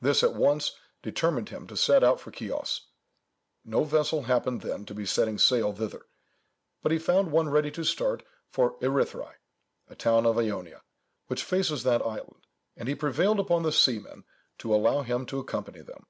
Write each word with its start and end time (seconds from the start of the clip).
This 0.00 0.22
at 0.22 0.34
once 0.36 0.76
determined 1.02 1.48
him 1.48 1.66
to 1.66 1.76
set 1.76 2.04
out 2.04 2.20
for 2.20 2.30
Chios. 2.32 2.82
No 3.64 3.82
vessel 3.82 4.22
happened 4.22 4.60
then 4.60 4.84
to 4.86 4.94
be 4.94 5.04
setting 5.04 5.38
sail 5.38 5.72
thither, 5.72 6.02
but 6.84 6.92
he 6.92 7.00
found 7.00 7.32
one 7.32 7.48
ready 7.48 7.72
to 7.72 7.82
start 7.82 8.22
for 8.48 8.78
Erythræ, 8.78 9.32
a 9.88 9.96
town 9.96 10.24
of 10.24 10.38
Ionia, 10.38 10.82
which 11.26 11.42
faces 11.42 11.82
that 11.82 12.00
island, 12.00 12.46
and 12.76 12.88
he 12.88 12.94
prevailed 12.94 13.40
upon 13.40 13.64
the 13.64 13.72
seamen 13.72 14.22
to 14.58 14.72
allow 14.72 15.02
him 15.02 15.26
to 15.26 15.40
accompany 15.40 15.80
them. 15.80 16.06